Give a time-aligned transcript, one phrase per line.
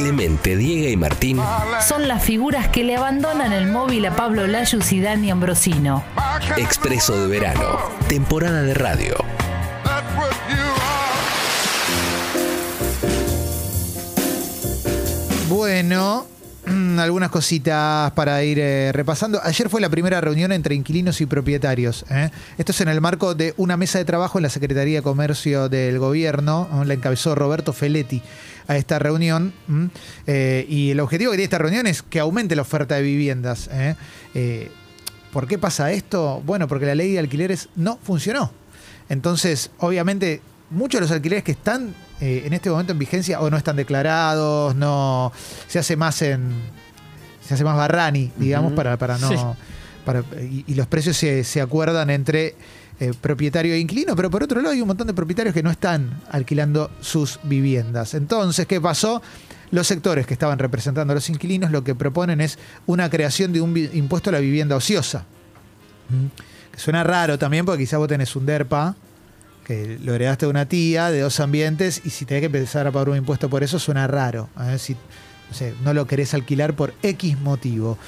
[0.00, 1.38] Clemente, Diego y Martín
[1.86, 6.02] Son las figuras que le abandonan el móvil a Pablo Layus y Dani Ambrosino.
[6.56, 9.14] Expreso de Verano, temporada de radio.
[15.50, 16.26] Bueno,
[16.98, 19.40] algunas cositas para ir eh, repasando.
[19.42, 22.04] Ayer fue la primera reunión entre inquilinos y propietarios.
[22.10, 22.30] ¿eh?
[22.58, 25.68] Esto es en el marco de una mesa de trabajo en la Secretaría de Comercio
[25.68, 26.68] del Gobierno.
[26.72, 26.84] ¿no?
[26.84, 28.22] La encabezó Roberto Feletti
[28.68, 29.52] a esta reunión.
[30.26, 33.70] Eh, y el objetivo que tiene esta reunión es que aumente la oferta de viviendas.
[35.32, 36.42] ¿Por qué pasa esto?
[36.44, 38.52] Bueno, porque la ley de alquileres no funcionó.
[39.08, 43.50] Entonces, obviamente, muchos de los alquileres que están eh, en este momento en vigencia o
[43.50, 45.32] no están declarados, no
[45.68, 46.52] se hace más en
[47.46, 49.36] se hace más barrani, digamos, para, para no Sí.
[50.04, 52.54] para- y, y los precios se, se acuerdan entre
[53.00, 55.70] eh, propietario e inquilino, pero por otro lado hay un montón de propietarios que no
[55.70, 58.12] están alquilando sus viviendas.
[58.14, 59.20] Entonces, ¿qué pasó?
[59.70, 63.60] Los sectores que estaban representando a los inquilinos lo que proponen es una creación de
[63.62, 65.24] un impuesto a la vivienda ociosa.
[66.10, 66.26] ¿Mm?
[66.72, 68.94] Que suena raro también porque quizá vos tenés un DERPA,
[69.64, 72.92] que lo heredaste de una tía, de dos ambientes, y si tenés que empezar a
[72.92, 74.48] pagar un impuesto por eso, suena raro.
[74.60, 74.78] ¿eh?
[74.78, 74.96] Si
[75.84, 77.98] no, lo querés alquilar por X motivo.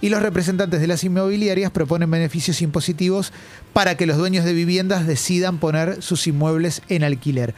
[0.00, 3.32] Y los representantes de las inmobiliarias proponen beneficios impositivos
[3.72, 7.54] para que los dueños de viviendas decidan poner sus inmuebles en alquiler.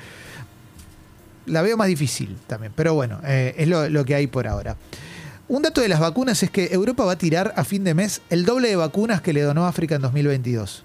[1.47, 4.77] La veo más difícil también, pero bueno, eh, es lo que hay por ahora.
[5.49, 8.23] Un dato de las vacunas es que Europa va a tirar a fin de mes
[8.31, 10.85] el doble de vacunas que le donó África en 2022.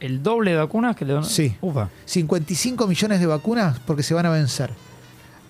[0.00, 1.24] El doble de vacunas que le dan.
[1.24, 1.56] Sí.
[1.60, 1.88] Ufa.
[2.04, 4.70] 55 millones de vacunas porque se van a vencer.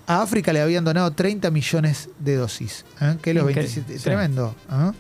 [0.07, 2.85] A África le habían donado 30 millones de dosis.
[3.01, 3.17] ¿eh?
[3.21, 4.05] Que los Increíble, 27 sí.
[4.05, 4.55] Tremendo.
[4.71, 4.93] ¿eh?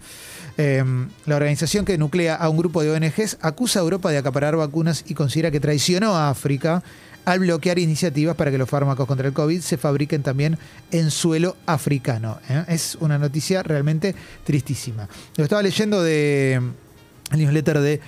[0.60, 0.84] Eh,
[1.24, 5.04] la organización que nuclea a un grupo de ONGs acusa a Europa de acaparar vacunas
[5.06, 6.82] y considera que traicionó a África
[7.24, 10.58] al bloquear iniciativas para que los fármacos contra el COVID se fabriquen también
[10.90, 12.38] en suelo africano.
[12.48, 12.64] ¿eh?
[12.68, 15.08] Es una noticia realmente tristísima.
[15.36, 18.00] Lo estaba leyendo de el newsletter de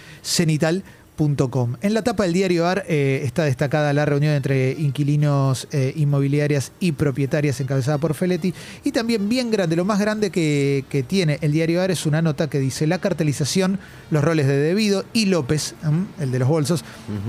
[1.83, 6.73] En la tapa del diario AR eh, está destacada la reunión entre inquilinos eh, inmobiliarias
[6.81, 8.55] y propietarias encabezada por Feletti.
[8.85, 12.23] Y también bien grande, lo más grande que, que tiene el diario AR es una
[12.23, 13.79] nota que dice la cartelización,
[14.11, 15.75] los roles de Debido y López,
[16.21, 16.85] el de los bolsos,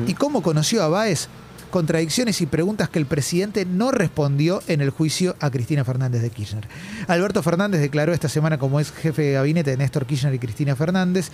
[0.08, 1.28] y cómo conoció a Báez
[1.72, 6.30] contradicciones y preguntas que el presidente no respondió en el juicio a Cristina Fernández de
[6.30, 6.68] Kirchner.
[7.08, 10.76] Alberto Fernández declaró esta semana como ex jefe de gabinete de Néstor Kirchner y Cristina
[10.76, 11.32] Fernández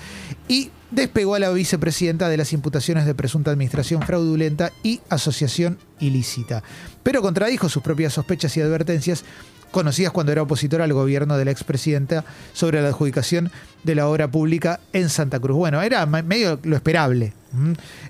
[0.48, 6.64] y despegó a la vicepresidenta de las imputaciones de presunta administración fraudulenta y asociación ilícita.
[7.04, 9.26] Pero contradijo sus propias sospechas y advertencias
[9.72, 13.52] conocidas cuando era opositor al gobierno de la expresidenta sobre la adjudicación
[13.84, 15.58] de la obra pública en Santa Cruz.
[15.58, 17.34] Bueno, era medio lo esperable.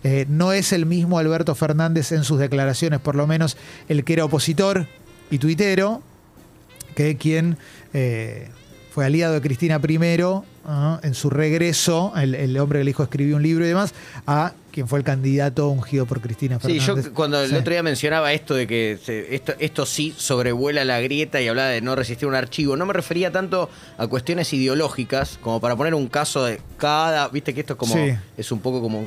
[0.03, 3.57] Eh, no es el mismo Alberto Fernández en sus declaraciones, por lo menos
[3.88, 4.88] el que era opositor
[5.29, 6.01] y tuitero,
[6.95, 7.57] que quien
[7.94, 8.50] eh,
[8.91, 10.44] fue aliado de Cristina primero
[11.02, 13.94] en su regreso, el, el hombre que le dijo escribió un libro y demás,
[14.26, 17.06] a quien fue el candidato ungido por Cristina Sí, Fernández.
[17.06, 17.56] yo cuando el Sí.
[17.56, 21.70] otro día mencionaba esto de que se- esto, esto sí sobrevuela la grieta y hablaba
[21.70, 25.94] de no resistir un archivo, no me refería tanto a cuestiones ideológicas, como para poner
[25.96, 28.14] un caso de cada, viste que esto es como, Sí.
[28.38, 29.06] es un poco como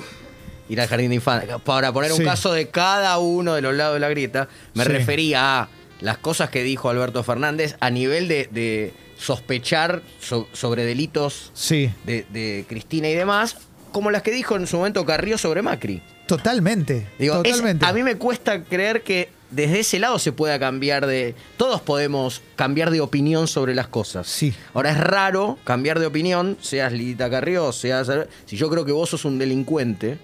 [0.71, 2.25] ir al jardín de infantes, para poner un Sí.
[2.25, 4.89] caso de cada uno de los lados de la grieta, me Sí.
[4.91, 5.69] refería a
[6.01, 11.91] las cosas que dijo Alberto Fernández a nivel de, de sospechar so- sobre delitos Sí,
[12.05, 13.57] de, de Cristina y demás,
[13.93, 16.03] como las que dijo en su momento Carrió sobre Macri.
[16.27, 17.07] totalmente.
[17.19, 17.85] Digo, es- totalmente.
[17.87, 21.35] a mí me cuesta creer que desde ese lado se pueda cambiar de.
[21.57, 24.29] Todos podemos cambiar de opinión sobre las cosas.
[24.29, 24.55] Sí.
[24.75, 28.09] Ahora es raro cambiar de opinión, seas Lidita Carrió, seas.
[28.47, 30.19] Si yo creo que vos sos un delincuente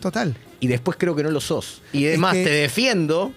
[0.00, 0.36] Total.
[0.60, 1.82] y después creo que no lo sos.
[1.92, 3.32] Y además que- te defiendo.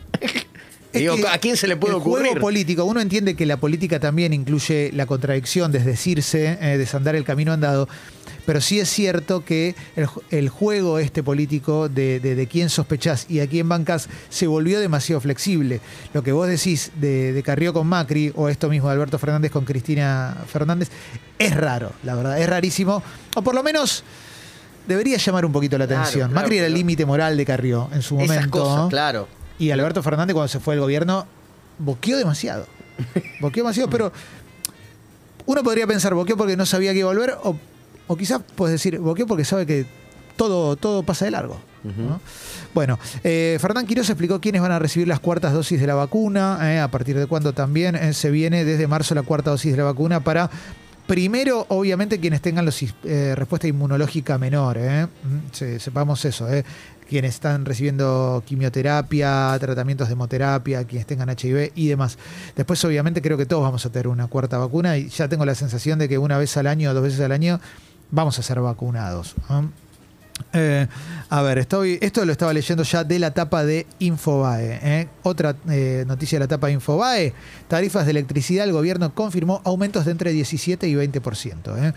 [0.94, 2.25] Es digo, que ¿a quién se le puede el ocurrir?
[2.28, 7.24] juego político, uno entiende que la política también incluye la contradicción, desdecirse, eh, desandar el
[7.24, 7.88] camino andado.
[8.46, 12.69] Pero sí es cierto que el, ju- el juego este político de, de, de quién
[12.69, 15.79] sospechás y a quién bancas se volvió demasiado flexible.
[16.13, 19.52] Lo que vos decís de, de Carrió con Macri o esto mismo de Alberto Fernández
[19.52, 20.90] con Cristina Fernández
[21.37, 23.03] es raro, la verdad, es rarísimo.
[23.35, 24.03] O por lo menos
[24.87, 26.32] debería llamar un poquito la atención.
[26.32, 28.34] claro, Macri era el límite moral de Carrió en su momento.
[28.34, 28.90] Esas cosas, ¿no?
[28.90, 29.28] claro.
[29.61, 31.28] Y Alberto Fernández cuando se fue del gobierno
[31.78, 32.66] boqueó demasiado.
[33.40, 34.11] Boqueó demasiado, pero
[35.46, 37.55] uno podría pensar, boqueó porque no sabía que iba a volver, o,
[38.08, 39.85] o quizás puedes decir, boqueó porque sabe que
[40.35, 41.59] todo, todo pasa de largo.
[41.84, 42.19] ¿no?
[42.73, 46.58] Bueno, eh, Fernán Quiroz explicó quiénes van a recibir las cuartas dosis de la vacuna,
[46.61, 49.78] eh, a partir de cuándo también eh, se viene desde marzo la cuarta dosis de
[49.78, 50.49] la vacuna para
[51.11, 55.08] Primero, obviamente, quienes tengan los, eh, respuesta inmunológica menor, ¿eh?
[55.08, 56.63] Mm, se- sepamos eso, ¿eh?
[57.09, 62.17] quienes están recibiendo quimioterapia, tratamientos de hemoterapia, quienes tengan HIV y demás.
[62.55, 65.53] Después, obviamente, creo que todos vamos a tener una cuarta vacuna y ya tengo la
[65.53, 67.59] sensación de que una vez al año dos veces al año
[68.09, 69.35] vamos a ser vacunados.
[70.53, 70.88] Eh,
[71.29, 74.79] a ver, esto lo estaba leyendo ya de la tapa de Infobae.
[74.84, 75.08] ¿eh?
[75.23, 77.34] Otra eh, noticia de la tapa de Infobae.
[77.67, 81.78] Tarifas de electricidad, el gobierno confirmó aumentos de entre 17 y 20%.
[81.78, 81.93] ¿eh?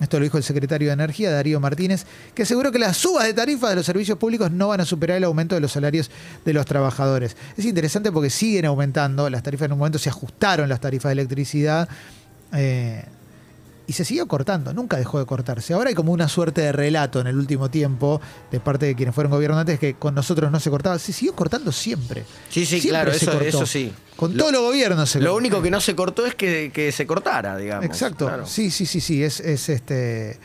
[0.00, 2.04] Esto lo dijo el secretario de Energía, Darío Martínez,
[2.34, 5.16] que aseguró que las subas de tarifas de los servicios públicos no van a superar
[5.16, 6.10] el aumento de los salarios
[6.44, 7.36] de los trabajadores.
[7.56, 11.12] Es interesante porque siguen aumentando, las tarifas en un momento se ajustaron las tarifas de
[11.12, 11.88] electricidad.
[13.86, 15.74] Y se siguió cortando, nunca dejó de cortarse.
[15.74, 18.20] Ahora hay como una suerte de relato en el último tiempo
[18.50, 20.98] de parte de quienes fueron gobernantes que con nosotros no se cortaba.
[20.98, 22.24] Se siguió cortando siempre.
[22.48, 23.44] Sí, sí, Siempre claro, se eso, cortó.
[23.46, 23.92] eso sí.
[24.16, 25.36] Con Lo- todos los gobiernos se Lo cortó.
[25.38, 27.84] único que no se cortó es que, que se cortara, digamos.
[27.84, 28.26] Exacto.
[28.26, 28.46] Claro.
[28.46, 29.22] Sí, sí, sí, sí.
[29.22, 30.38] Es, es este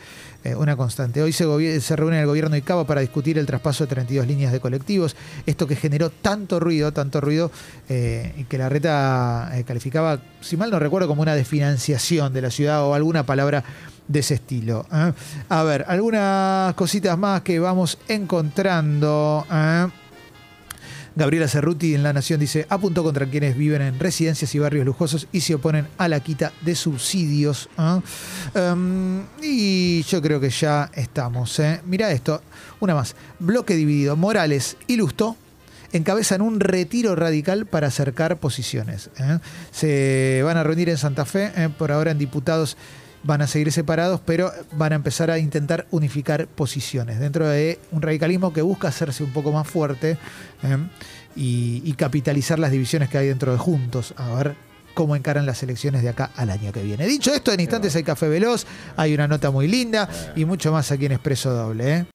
[0.44, 1.22] eh, una constante.
[1.22, 4.52] Hoy se, se reúne el gobierno de Cabo para discutir el traspaso de 32 líneas
[4.52, 5.16] de colectivos.
[5.46, 7.52] Esto que generó tanto ruido, tanto ruido,
[7.90, 12.42] eh, y que la reta eh, calificaba, si mal no recuerdo, como una desfinanciación de
[12.42, 13.64] la ciudad o alguna palabra
[14.08, 14.86] de ese estilo.
[14.94, 15.14] ¿eh?
[15.50, 19.46] A ver, algunas cositas más que vamos encontrando.
[21.20, 25.28] Gabriela Cerruti en La Nación dice, apuntó contra quienes viven en residencias y barrios lujosos
[25.34, 27.68] y se oponen a la quita de subsidios.
[27.78, 28.00] ¿ah?
[28.56, 31.60] Em, y yo creo que ya estamos.
[31.60, 31.82] ¿eh?
[31.86, 32.42] Mira esto,
[32.80, 33.18] una más.
[33.38, 34.16] Bloque dividido.
[34.16, 35.36] Morales y Lustó
[35.92, 39.10] encabezan un retiro radical para acercar posiciones.
[39.20, 39.40] ¿eh?
[39.72, 41.68] Se van a reunir en Santa Fe, ¿eh?
[41.78, 42.78] por ahora en diputados
[43.24, 48.02] van a seguir separados, pero van a empezar a intentar unificar posiciones dentro de un
[48.02, 50.18] radicalismo que busca hacerse un poco más fuerte
[50.64, 50.78] ¿eh?
[51.36, 54.14] y, y capitalizar las divisiones que hay dentro de Juntos.
[54.18, 54.56] A ver
[54.94, 57.08] cómo encaran las elecciones de acá al año que viene.
[57.08, 58.66] Dicho esto, en instantes hay café veloz,
[58.98, 61.94] hay una nota muy linda y mucho más aquí en Expreso Doble.
[62.00, 62.06] ¿eh?